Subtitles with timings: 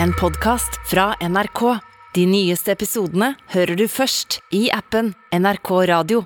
[0.00, 1.78] en podkast fra NRK.
[2.14, 6.22] De nyeste episodene hører du først i appen NRK Radio.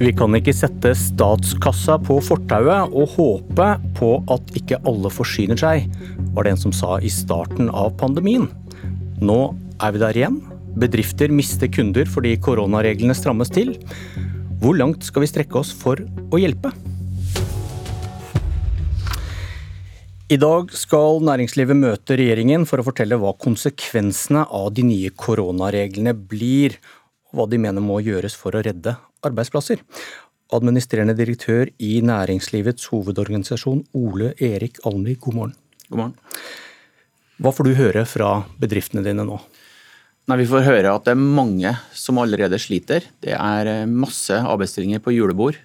[0.00, 3.66] Vi kan ikke sette statskassa på fortauet og håpe
[3.98, 5.90] på at ikke alle forsyner seg,
[6.32, 8.48] var det en som sa i starten av pandemien.
[9.20, 9.40] Nå
[9.82, 10.40] er vi der igjen.
[10.80, 13.74] Bedrifter mister kunder fordi koronareglene strammes til.
[14.60, 16.68] Hvor langt skal vi strekke oss for å hjelpe?
[20.28, 26.12] I dag skal næringslivet møte regjeringen for å fortelle hva konsekvensene av de nye koronareglene
[26.12, 26.76] blir,
[27.30, 29.80] og hva de mener må gjøres for å redde arbeidsplasser.
[30.52, 35.56] Administrerende direktør i Næringslivets hovedorganisasjon, Ole Erik Almli, god morgen.
[35.88, 36.14] God morgen.
[37.40, 39.40] Hva får du høre fra bedriftene dine nå?
[40.30, 43.02] Nei, Vi får høre at det er mange som allerede sliter.
[43.18, 45.56] Det er eh, masse avbestillinger på julebord.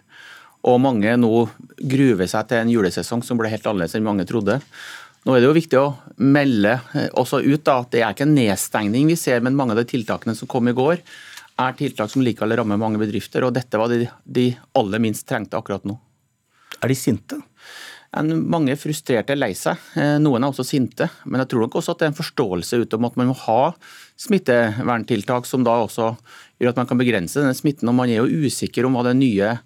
[0.65, 1.43] Og mange nå
[1.77, 4.57] gruver seg til en julesesong som ble helt annerledes enn mange trodde.
[5.21, 8.25] Nå er det jo viktig å melde eh, også ut da, at det er ikke
[8.25, 10.97] en nedstengning vi ser, men mange av de tiltakene som kom i går,
[11.61, 13.45] er tiltak som likevel rammer mange bedrifter.
[13.45, 14.47] og Dette var de, de
[14.81, 15.99] aller minst trengte akkurat nå.
[16.81, 17.37] Er de sinte?
[18.23, 19.81] Mange er frustrerte, lei seg.
[19.99, 21.09] Eh, noen er også sinte.
[21.25, 23.35] Men jeg tror nok også at det er en forståelse ute om at man må
[23.41, 23.59] ha
[24.23, 26.13] smitteverntiltak som da også
[26.61, 27.91] gjør at man kan begrense denne smitten.
[27.91, 29.57] og Man er jo usikker om hva det nye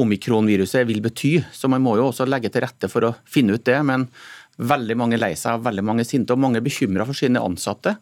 [0.00, 1.34] omikronviruset vil bety.
[1.52, 3.78] Så man må jo også legge til rette for å finne ut det.
[3.84, 4.08] Men
[4.56, 7.98] veldig mange lei seg, veldig mange sinte, og mange er bekymra for sine ansatte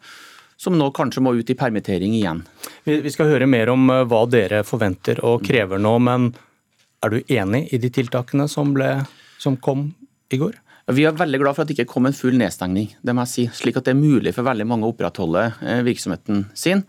[0.61, 2.43] som nå kanskje må ut i permittering igjen.
[2.85, 6.27] Vi skal høre mer om eh, hva dere forventer og krever nå, men
[7.01, 8.91] er du enig i de tiltakene som, ble,
[9.41, 9.89] som kom
[10.31, 10.59] i går?
[10.91, 13.31] Vi er veldig glad for at det ikke kom en full nedstengning, det må jeg
[13.31, 16.81] si, slik at det er mulig for veldig mange å opprettholde eh, virksomheten sin.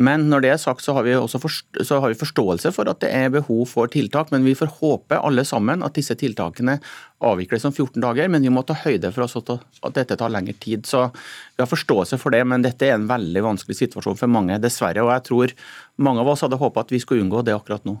[0.00, 3.10] Men når det er sagt, så har vi så har vi forståelse for at det
[3.14, 4.32] er behov for tiltak.
[4.34, 6.78] Men vi får håpe alle sammen at disse tiltakene
[7.24, 8.30] avvikles om 14 dager.
[8.32, 10.86] Men vi må ta høyde for oss at dette tar lengre tid.
[10.86, 14.58] Så vi har forståelse for det, men dette er en veldig vanskelig situasjon for mange,
[14.62, 15.04] dessverre.
[15.04, 15.54] Og jeg tror
[16.02, 18.00] mange av oss hadde håpa at vi skulle unngå det akkurat nå.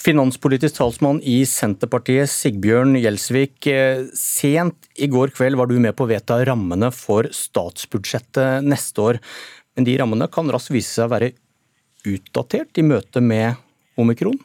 [0.00, 3.66] Finanspolitisk talsmann i Senterpartiet, Sigbjørn Gjelsvik.
[3.68, 9.04] Eh, sent i går kveld var du med på å vedta rammene for statsbudsjettet neste
[9.04, 9.18] år.
[9.76, 11.34] Men de rammene kan raskt vise seg å være
[12.08, 13.60] utdatert i møte med
[14.00, 14.40] omikron?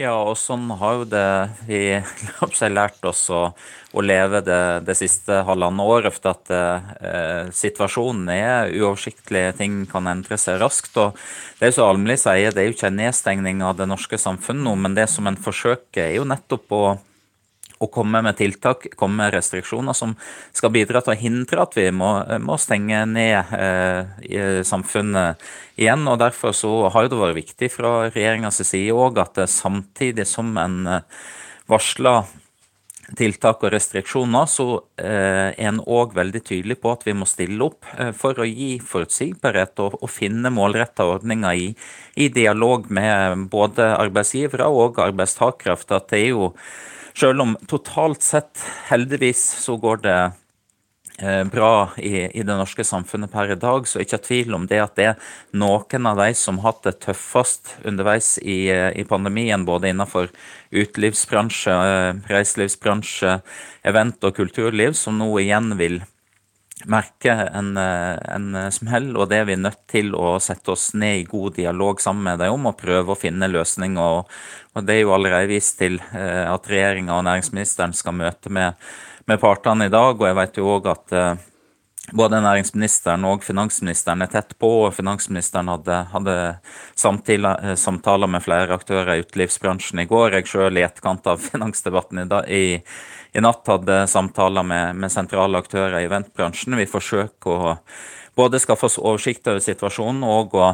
[0.00, 1.26] Ja, og sånn har jo det
[1.68, 6.16] vi har lært oss å, å leve det, det, siste halvannet året.
[6.16, 10.96] For at eh, situasjonen er uoversiktlig, ting kan endre seg raskt.
[10.96, 11.18] og
[11.58, 14.16] Det er jo så Almli sier, det er jo ikke en nedstengning av det norske
[14.20, 16.84] samfunnet nå, men det som en forsøker, er jo nettopp å
[17.80, 20.12] å komme med tiltak, komme med restriksjoner som
[20.56, 22.10] skal bidra til å hindre at vi må,
[22.44, 25.40] må stenge ned eh, i samfunnet
[25.80, 26.04] igjen.
[26.04, 30.78] og Derfor så har det vært viktig fra regjeringas side òg at samtidig som en
[30.98, 31.24] eh,
[31.70, 32.28] varsler
[33.18, 34.66] tiltak og restriksjoner, så
[35.00, 38.46] eh, er en òg veldig tydelig på at vi må stille opp eh, for å
[38.46, 41.70] gi forutsigbarhet og, og finne målretta ordninger i,
[42.16, 45.78] i, dialog med både arbeidsgivere og arbeidstakere.
[45.80, 46.52] For at det er jo
[47.14, 50.18] selv om totalt sett, heldigvis, så går det
[51.18, 54.80] eh, bra i, i, det norske samfunnet per i dag, så ikke tvil om det
[54.82, 59.66] at det er noen av de som har hatt det tøffest underveis i, i pandemien,
[59.68, 60.30] både innenfor
[60.70, 63.40] utelivsbransje, eh, reiselivsbransje,
[63.90, 66.02] event og kulturliv, som nå igjen vil
[66.86, 71.20] merker en, eh, en, smell, og det er vi nødt til å sette oss ned
[71.20, 74.20] i god dialog sammen med dem om og prøve å finne løsninger.
[74.20, 78.74] Og, Det er jo allerede vist til eh, at regjeringa og næringsministeren skal møte med,
[79.26, 80.14] med, partene i dag.
[80.20, 81.46] og jeg vet jo også at eh,
[82.16, 84.70] både næringsministeren og finansministeren er tett på.
[84.86, 86.36] og Finansministeren hadde, hadde
[86.98, 90.38] samtaler, samtaler med flere aktører i utelivsbransjen i går.
[90.38, 92.64] Jeg selv i etterkant av finansdebatten i, i
[93.32, 96.74] i natt hadde samtaler med, med sentrale aktører i eventbransjen.
[96.80, 97.76] Vi forsøker å
[98.38, 100.72] både skaffe oss oversikt over situasjonen og å,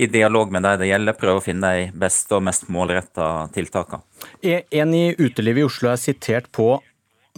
[0.00, 4.04] i dialog med de det gjelder, prøve å finne de beste og mest målretta tiltakene.
[4.42, 6.76] En i utelivet i Oslo er sitert på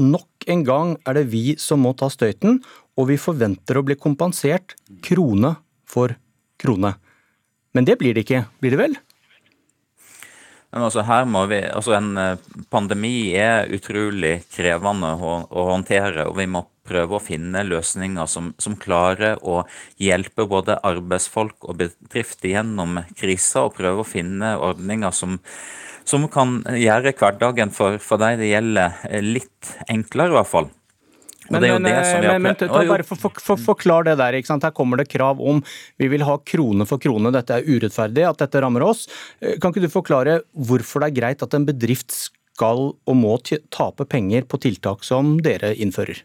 [0.01, 2.61] nok en gang er det vi som må ta støyten,
[2.99, 5.55] og vi forventer å bli kompensert krone
[5.89, 6.17] for
[6.61, 6.95] krone.
[7.75, 8.99] Men det blir det ikke, blir det vel?
[10.71, 16.29] Men altså her må vi, altså En eh, pandemi er utrolig krevende å, å håndtere,
[16.31, 19.61] og vi må prøve å finne løsninger som, som, klarer å
[20.01, 25.39] hjelpe både arbeidsfolk og bedrifter gjennom krisa, og prøve å finne ordninger som,
[26.07, 30.71] som kan gjøre hverdagen for, for de det gjelder, litt enklere, i hvert fall.
[31.51, 34.39] Men, men, men, men bare for, for, for, Forklar det der.
[34.39, 34.65] ikke sant?
[34.67, 35.63] Her kommer det krav om
[35.99, 39.07] vi vil ha krone for krone, dette er urettferdig, at dette rammer oss.
[39.41, 44.07] Kan ikke du forklare hvorfor det er greit at en bedrift skal og må tape
[44.07, 46.23] penger på tiltak som dere innfører?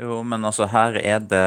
[0.00, 1.40] Jo, men altså her er det,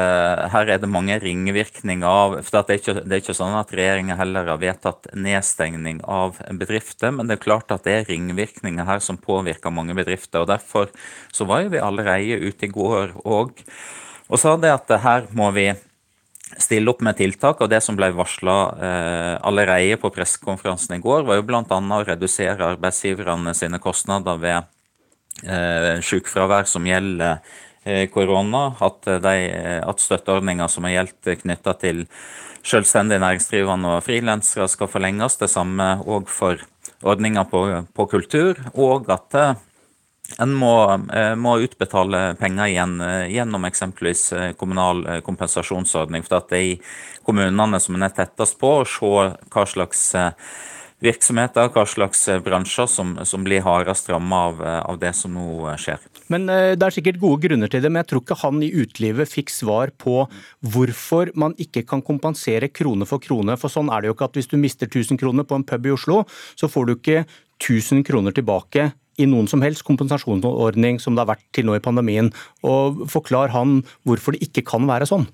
[0.52, 3.72] her er det mange ringvirkninger av for det er, ikke, det er ikke sånn at
[3.74, 8.86] regjeringen heller har vedtatt nedstengning av bedrifter, men det er klart at det er ringvirkninger
[8.86, 10.44] her som påvirker mange bedrifter.
[10.44, 10.94] og Derfor
[11.34, 13.58] så var jo vi allerede ute i går og,
[14.30, 15.72] og sa det at her må vi
[16.62, 17.58] stille opp med tiltak.
[17.60, 21.66] og Det som ble varsla eh, allerede på pressekonferansen i går, var jo bl.a.
[21.66, 24.62] å redusere arbeidsgiverne sine kostnader ved
[25.42, 27.42] eh, sykefravær som gjelder
[28.12, 29.36] korona, at, de,
[29.80, 32.02] at støtteordninger som har gjeldt knytta til
[32.66, 35.38] selvstendig næringsdrivende og frilansere skal forlenges.
[35.38, 36.62] Det samme òg for
[37.06, 37.62] ordninger på,
[37.94, 38.58] på, kultur.
[38.74, 39.64] Og at eh,
[40.42, 40.74] en må,
[41.14, 42.96] eh, må, utbetale penger igjen
[43.30, 44.28] gjennom eksempelvis
[44.58, 46.26] kommunal kompensasjonsordning.
[46.26, 46.80] For at det er i
[47.26, 49.12] kommunene som en er tettest på, å se
[49.52, 50.08] hva slags
[51.06, 55.32] virksomheter, hva slags eh, bransjer som, som blir hardest rammet av, eh, av, det som
[55.34, 56.02] nå eh, skjer.
[56.32, 59.30] Men Det er sikkert gode grunner til det, men jeg tror ikke han i utelivet
[59.30, 60.24] fikk svar på
[60.74, 63.56] hvorfor man ikke kan kompensere krone for krone.
[63.60, 65.86] For sånn er det jo ikke at hvis du mister 1000 kroner på en pub
[65.86, 66.22] i Oslo,
[66.58, 67.24] så får du ikke
[67.62, 71.84] 1000 kroner tilbake i noen som helst kompensasjonsordning som det har vært til nå i
[71.84, 72.32] pandemien.
[72.66, 75.28] Og Forklar han hvorfor det ikke kan være sånn.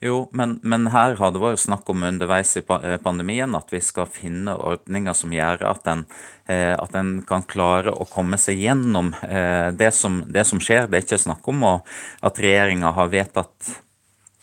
[0.00, 3.80] Jo, men, men, her har det vært snakk om underveis i eh, pandemien at vi
[3.82, 6.04] skal finne ordninger som gjør at en,
[6.46, 10.86] eh, at en kan klare å komme seg gjennom eh, det som, det som skjer.
[10.86, 13.74] Det er ikke snakk om at regjeringa har vedtatt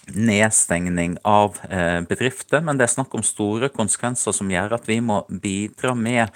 [0.06, 1.56] nedstengning av
[2.06, 6.30] bedrifter, men det er snakk om store konsekvenser som gjør at vi må bidra med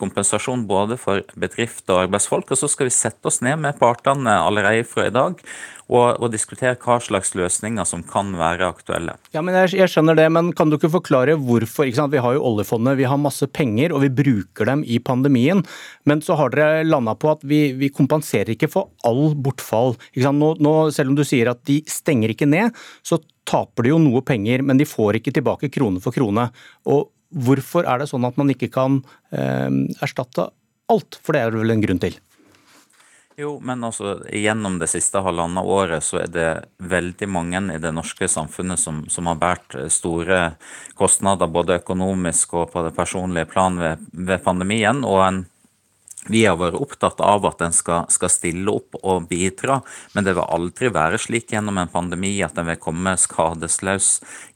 [0.00, 2.54] kompensasjon både for bedrifter og arbeidsfolk.
[2.54, 5.44] Og så skal vi sette oss ned med partene allerede fra i dag
[5.86, 9.16] og, og, diskutere hva slags løsninger som kan være aktuelle.
[9.34, 11.86] Ja, men jeg, jeg skjønner det, men Kan du ikke forklare hvorfor?
[11.86, 12.08] Ikke?
[12.12, 15.62] Vi har jo oljefondet, vi har masse penger og vi bruker dem i pandemien.
[16.04, 19.94] Men så har dere landa på at vi, vi, kompenserer ikke for all bortfall.
[20.16, 22.74] Nå, nå, selv om du sier at de stenger ikke ned,
[23.06, 26.50] så taper de jo noe penger, men de får ikke tilbake krone for krone.
[26.90, 29.00] Og Hvorfor er det sånn at man ikke kan
[29.34, 29.70] eh,
[30.04, 30.46] erstatte
[30.92, 31.18] alt?
[31.20, 32.14] For det er det vel en grunn til?
[33.36, 36.50] Jo, men altså, gjennom det siste halvannet året så er det
[36.80, 40.38] veldig mange i det norske samfunnet som, som har båret store
[40.96, 45.04] kostnader, både økonomisk og på det personlige plan ved, ved pandemien.
[45.04, 45.42] og en
[46.26, 49.76] vi har vært opptatt av at en skal, skal, stille opp og bidra,
[50.16, 54.08] men det vil aldri være slik gjennom en pandemi at en vil komme skadesløs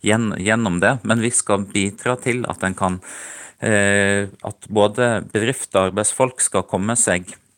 [0.03, 0.97] gjennom det.
[1.07, 2.99] Men vi skal bidra til at en kan
[3.61, 7.50] eh, At både bedrifter og arbeidsfolk skal komme seg Eh,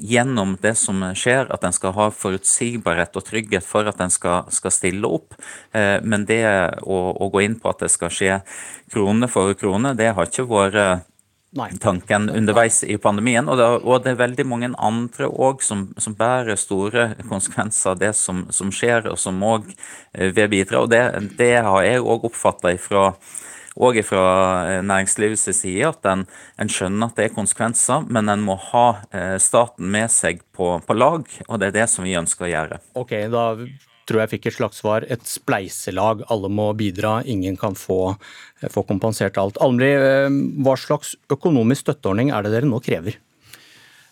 [0.00, 4.46] gjennom det som skjer, at en skal ha forutsigbarhet og trygghet for at en skal,
[4.54, 5.36] skal stille opp.
[5.76, 6.42] Eh, men det
[6.82, 8.40] å, å, gå inn på at det skal skje
[8.92, 11.04] krone for krone, det har ikke vært
[11.80, 13.48] tanken underveis i pandemien.
[13.48, 18.00] Og det, og det er veldig mange andre òg som, som, bærer store konsekvenser av
[18.00, 19.70] det som, som skjer, og som òg
[20.12, 20.84] eh, vil bidra.
[20.84, 21.02] Og det,
[21.38, 23.10] det har jeg òg oppfatta ifra
[23.76, 24.26] og fra
[24.70, 26.24] eh, næringslivets side at en,
[26.60, 30.76] en, skjønner at det er konsekvenser, men en må ha eh, staten med seg på,
[30.86, 32.80] på, lag, og det er det som vi ønsker å gjøre.
[32.96, 33.50] Ok, da
[34.06, 35.06] tror jeg fikk et slags svar.
[35.10, 36.22] Et spleiselag.
[36.30, 37.18] Alle må bidra.
[37.26, 38.14] Ingen kan få,
[38.70, 39.58] få kompensert alt.
[39.62, 43.18] Almli, eh, hva slags økonomisk støtteordning er det dere nå krever?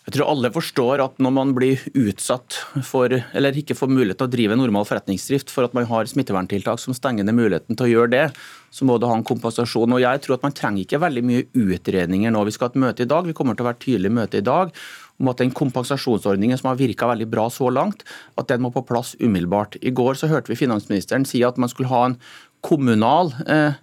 [0.05, 4.27] Jeg tror alle forstår at når man blir utsatt for, eller ikke får mulighet til
[4.27, 7.89] å drive normal forretningsdrift for at man har smitteverntiltak som stenger ned muligheten til å
[7.89, 8.25] gjøre det,
[8.69, 9.95] så må du ha en kompensasjon.
[9.97, 12.43] Og Jeg tror at man trenger ikke veldig mye utredninger nå.
[12.45, 13.25] Vi skal ha et møte i dag.
[13.25, 14.75] Vi kommer til å være tydelig møte i dag
[15.17, 18.03] om at den kompensasjonsordningen som har virka veldig bra så langt,
[18.37, 19.79] at den må på plass umiddelbart.
[19.81, 22.19] I går så hørte vi finansministeren si at man skulle ha en
[22.65, 23.79] kommunal eh,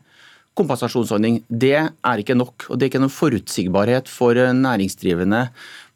[0.59, 1.41] kompensasjonsordning.
[1.49, 2.67] Det er ikke nok.
[2.69, 5.47] og Det er ikke noen forutsigbarhet for eh, næringsdrivende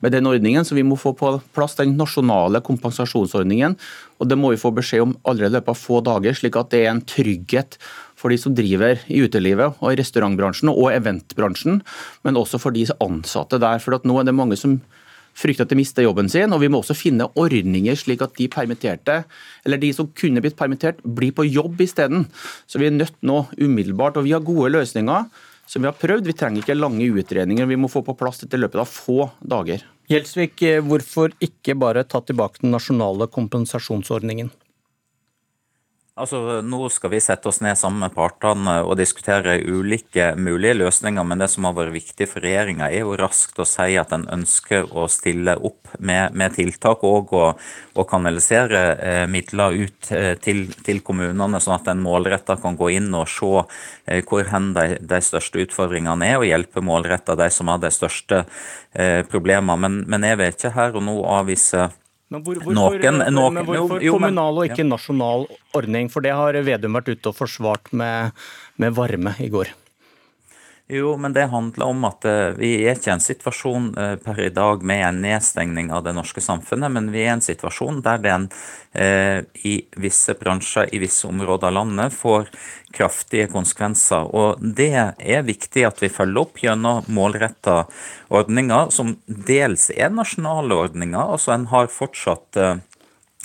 [0.04, 3.76] med den ordningen, så vi må få på plass den nasjonale kompensasjonsordningen.
[4.18, 6.70] og Det må vi få beskjed om allerede i løpet av få dager, slik at
[6.70, 7.78] det er en trygghet
[8.16, 11.82] for de som driver i utelivet og i restaurantbransjen og eventbransjen,
[12.24, 13.80] men også for de ansatte der.
[13.80, 14.80] For nå er det mange som
[15.36, 16.52] frykter at de mister jobben sin.
[16.52, 19.24] og Vi må også finne ordninger slik at de permitterte,
[19.64, 22.26] eller de som kunne blitt permittert, blir på jobb isteden.
[22.66, 25.28] Så vi er nødt nå umiddelbart, og vi har gode løsninger
[25.66, 26.26] som vi har prøvd.
[26.30, 29.30] Vi trenger ikke lange utredninger, vi må få på plass dette i løpet av få
[29.42, 29.84] dager.
[30.06, 34.52] Gjelsvik, hvorfor ikke bare ta tilbake den nasjonale kompensasjonsordningen?
[36.16, 41.26] Altså, Nå skal vi sette oss ned sammen med partene og diskutere ulike mulige løsninger.
[41.28, 44.24] Men det som har vært viktig for regjeringa, er jo raskt å si at en
[44.32, 47.50] ønsker å stille opp med, med tiltak og å,
[48.08, 53.12] kanalisere eh, midler ut eh, til, til, kommunene, sånn at en målretta kan gå inn
[53.12, 53.52] og se
[54.08, 57.92] eh, hvor hen de, de, største utfordringene er, og hjelpe målretta de som har de
[57.92, 58.46] største
[58.96, 59.76] eh, problemene.
[59.84, 61.90] Men, men jeg vil ikke her og nå avvise
[62.32, 64.88] men hvor, hvorfor, noen, noen, men hvorfor jo, kommunal og ikke ja.
[64.90, 65.46] nasjonal
[65.78, 66.10] ordning?
[66.10, 68.34] For det har Vedum vært ute og forsvart med,
[68.82, 69.70] med varme i går.
[70.88, 74.38] Jo, men det handler om at uh, vi er ikke i en situasjon uh, per
[74.38, 77.98] i dag med en nedstengning av det norske samfunnet, men vi er i en situasjon
[78.06, 78.46] der den
[78.94, 82.46] uh, i visse bransjer i visse områder av landet får
[82.94, 84.30] kraftige konsekvenser.
[84.30, 87.80] Og det er viktig at vi følger opp gjennom målretta
[88.30, 91.34] ordninger, som dels er nasjonale ordninger.
[91.34, 92.62] altså En har fortsatt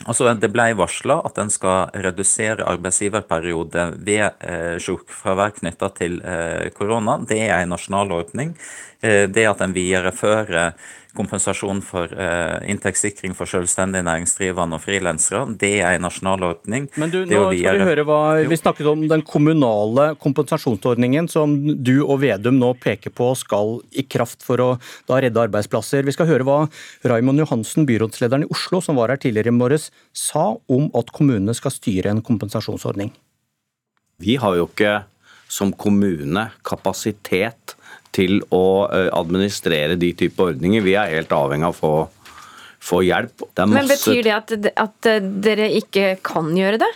[0.01, 6.71] Altså, det ble varsla at en skal redusere arbeidsgiverperiode ved eh, sykefravær knytta til eh,
[6.73, 7.19] korona.
[7.27, 8.55] Det er en nasjonal ordning.
[9.01, 10.73] Eh, det at en viderefører
[11.17, 16.87] kompensasjon for eh, inntektssikring for selvstendig næringsdrivende og frilansere, det er en nasjonal ordning.
[17.01, 21.97] Men du, nå skal Vi høre hva vi snakket om den kommunale kompensasjonsordningen som du
[22.01, 24.69] og Vedum nå peker på skal i kraft for å
[25.09, 26.05] da redde arbeidsplasser.
[26.07, 26.59] Vi skal høre hva
[27.07, 31.55] Raymond Johansen, byrådslederen i Oslo, som var her tidligere i morges, sa om at kommunene
[31.57, 33.11] skal styre en kompensasjonsordning.
[34.21, 35.01] Vi har jo ikke
[35.51, 37.75] som kommune kapasitet
[38.15, 40.83] til å eh, administrere de type ordninger.
[40.85, 41.93] Vi er helt avhengig av å få,
[42.91, 43.45] få hjelp.
[43.45, 43.69] Masse...
[43.73, 45.11] Men Betyr det at, at,
[45.43, 46.91] dere ikke kan gjøre det?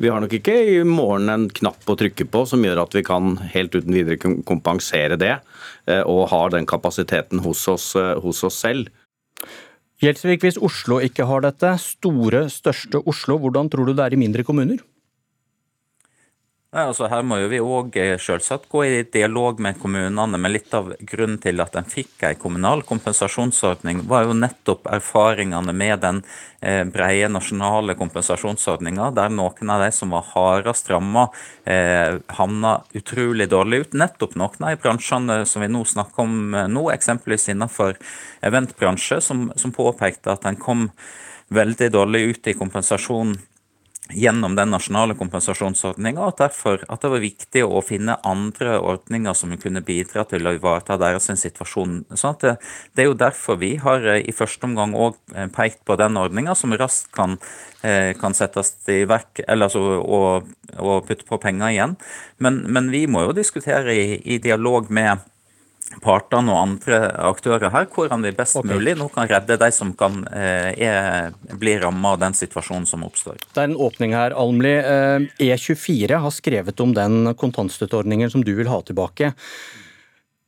[0.00, 3.04] Vi har nok ikke i morgen en knapp å trykke på som gjør at vi
[3.04, 4.16] kan helt uten videre
[4.48, 5.34] kompensere det,
[5.90, 8.88] eh, og har den kapasiteten hos oss, eh, hos oss selv.
[10.00, 14.20] Gjelsvik, hvis Oslo ikke har dette, store, største Oslo, hvordan tror du det er i
[14.22, 14.80] mindre kommuner?
[16.70, 20.38] Nei, altså Her må jo vi òg eh, selvsagt gå i dialog med kommunene.
[20.38, 25.74] Men litt av grunnen til at en fikk en kommunal kompensasjonsordning, var jo nettopp erfaringene
[25.74, 26.22] med den
[26.92, 31.26] breie nasjonale kompensasjonsordninga, der noen av de som var hardest ramma,
[31.64, 33.98] eh, havna utrolig dårlig ut.
[34.04, 37.96] Nettopp noen av de bransjene som vi nå snakker om eh, nå, eksempelvis innenfor
[38.46, 40.90] eventbransje, som, som påpekte at en kom
[41.50, 43.34] veldig dårlig ut i kompensasjon
[44.14, 49.54] gjennom den nasjonale kompensasjonsordninga, og derfor at det var viktig å finne andre ordninger som
[49.60, 52.04] kunne bidra til å ivareta deres situasjon.
[52.18, 52.56] Sånn det,
[52.94, 56.18] det, er jo derfor vi har eh, i første omgang òg eh, pekt på den
[56.20, 57.38] ordninga, som raskt kan,
[57.82, 61.96] eh, kan, settes i verk, eller altså, og, og putte på penger igjen.
[62.38, 65.26] Men, men, vi må jo diskutere i, i dialog med
[66.04, 68.70] partene og andre aktører her, hvordan vi best okay.
[68.70, 73.40] mulig nå kan redde de som kan eh, bli ramma av den situasjonen som oppstår.
[73.50, 74.76] Det er en åpning her, Almli.
[75.42, 79.32] E24 eh, e har skrevet om den kontantstøtteordningen som du vil ha tilbake.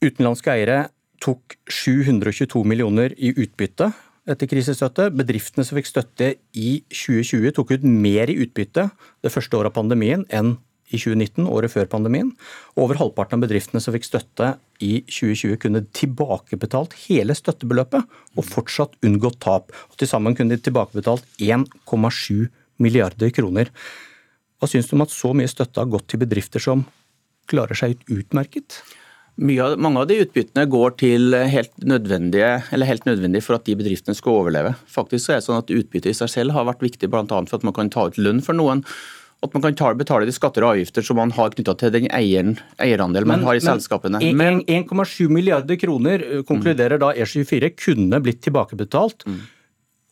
[0.03, 0.81] Utenlandske eiere
[1.23, 3.93] tok 722 millioner i utbytte
[4.31, 5.11] etter krisestøtte.
[5.15, 8.89] Bedriftene som fikk støtte i 2020, tok ut mer i utbytte
[9.23, 10.57] det første året av pandemien enn
[10.93, 12.31] i 2019, året før pandemien.
[12.79, 18.97] Over halvparten av bedriftene som fikk støtte i 2020, kunne tilbakebetalt hele støttebeløpet og fortsatt
[19.07, 19.75] unngått tap.
[19.91, 22.49] Og Til sammen kunne de tilbakebetalt 1,7
[22.83, 23.71] milliarder kroner.
[24.61, 26.85] Hva syns du om at så mye støtte har gått til bedrifter som
[27.51, 28.83] klarer seg utmerket?
[29.41, 33.75] Av, mange av de utbyttene går til helt nødvendige, eller helt nødvendige for at de
[33.81, 34.75] bedriftene skal overleve.
[34.93, 37.25] Faktisk er det sånn at Utbytte i seg selv har vært viktig bl.a.
[37.25, 38.85] for at man kan ta ut lønn for noen
[39.43, 42.55] at man kan betale de skatter og avgifter som man har knytta til den eieren,
[42.83, 44.21] eierandelen man har i men, selskapene.
[44.39, 47.03] Men 1,7 milliarder kroner konkluderer mm.
[47.03, 49.27] da E24 kunne blitt tilbakebetalt.
[49.27, 49.43] Mm.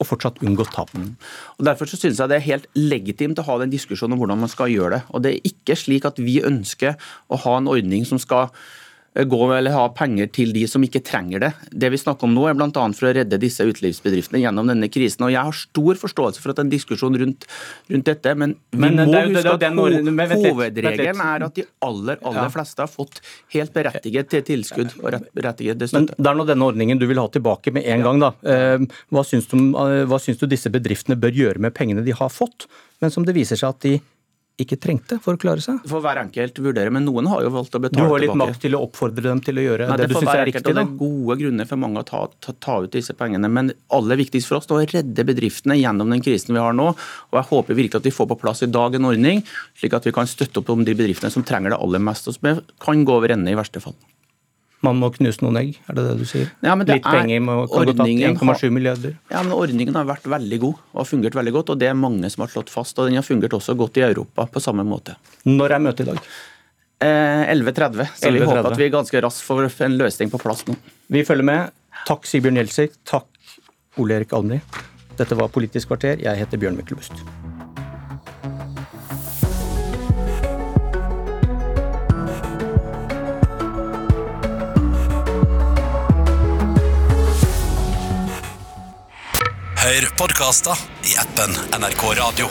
[0.00, 0.90] Og fortsatt unngått tap.
[0.96, 1.12] Mm.
[1.58, 4.40] Og Derfor så synes jeg det er helt legitimt å ha den diskusjonen om hvordan
[4.42, 5.02] man skal gjøre det.
[5.12, 6.96] Og Det er ikke slik at vi ønsker
[7.28, 8.49] å ha en ordning som skal
[9.10, 11.50] gå eller ha penger til de som ikke trenger det.
[11.74, 12.70] Det vi snakker om nå er bl.a.
[12.70, 15.24] for å redde disse utelivsbedriftene gjennom denne krisen.
[15.26, 17.46] og Jeg har stor forståelse for at det er en diskusjon rundt,
[17.90, 22.22] rundt dette, men vi men, må det, huske at ho hovedregelen er at de aller
[22.30, 23.18] aller fleste har fått
[23.56, 26.14] helt berettiget til tilskudd og berettiget støtte.
[26.14, 28.22] Men Det er nå denne ordningen du vil ha tilbake med en gang.
[28.22, 28.32] da.
[28.46, 32.14] Eh, hva syns, du, eh, hva syns du disse bedriftene bør gjøre med pengene de
[32.14, 32.68] har fått,
[33.00, 33.98] men som det viser seg at de
[34.64, 35.80] ikke trengte for å klare seg?
[35.88, 38.08] For hver enkelt vurdere, men noen har jo valgt å betale tilbake.
[38.08, 38.52] Du har litt tilbake.
[38.54, 40.64] makt til å oppfordre dem til å gjøre Nei, det, det du syns er riktig?
[40.66, 40.74] Da.
[40.76, 44.20] Det er gode grunner for mange å ta, ta, ta, ut disse pengene, men aller
[44.20, 46.92] viktigst for oss er å redde bedriftene gjennom den krisen vi har nå.
[46.92, 49.44] og Jeg håper virkelig at vi får på plass i dag en ordning,
[49.80, 52.36] slik at vi kan støtte opp om de bedriftene som trenger det aller mest, og
[52.38, 53.98] som kan gå over ende i verste fall.
[54.82, 56.46] Man må knuse noen egg, er det det du sier?
[56.64, 59.16] Ja, men det Litt er- penger må, kan gå tatt 1,7 milliarder.
[59.30, 61.70] Ja, men Ordningen har vært veldig god og har fungert veldig godt.
[61.75, 62.99] og Det er mange som har slått fast.
[62.99, 65.16] og Den har fungert også godt i Europa på samme måte.
[65.44, 66.18] Når er møtet i dag?
[67.00, 70.76] Eh, 11.30, så vi håper at vi ganske raskt får en løsning på plass nå.
[71.10, 71.70] Vi følger med.
[72.06, 72.92] Takk Sigbjørn Gjelsvik.
[73.04, 73.26] Takk
[73.99, 74.60] Ole Erik Almli.
[75.16, 76.20] Dette var Politisk kvarter.
[76.20, 77.12] Jeg heter Bjørn Myklebust.
[89.80, 90.76] Hør podkaster
[91.08, 92.49] i appen NRK Radio.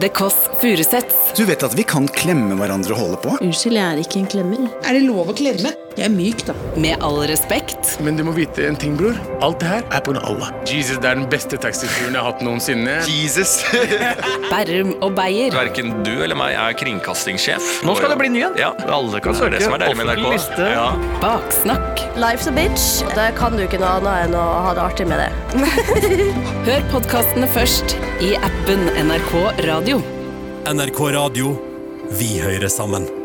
[0.00, 1.25] The Kåss Furuseths.
[1.36, 3.34] Du vet at vi kan klemme hverandre og holde på?
[3.44, 4.68] Unnskyld, jeg er ikke en klemmer.
[4.88, 5.74] Er det lov å klemme?
[5.96, 6.54] Jeg er myk, da.
[6.80, 7.90] Med all respekt.
[8.04, 9.18] Men du må vite en ting, bror.
[9.44, 10.22] Alt det her er pga.
[10.24, 10.48] Allah.
[10.64, 12.96] Jesus, det er den beste taxituren jeg har hatt noensinne.
[13.04, 13.58] Jesus!
[14.52, 15.52] Berrum og Beyer.
[15.52, 17.68] Verken du eller meg er kringkastingssjef.
[17.84, 18.56] Nå skal det bli ny en.
[18.60, 20.56] Ja, alle kan høre Det som er deilig med NRK.
[20.72, 20.88] Ja.
[21.20, 22.04] Baksnakk.
[22.16, 23.04] Life's a bitch.
[23.12, 25.30] Da kan du ikke noe annet enn å ha det artig med det.
[26.68, 29.32] Hør podkastene først i appen NRK
[29.68, 30.00] Radio.
[30.66, 31.56] NRK Radio.
[32.18, 33.15] Vi hører sammen.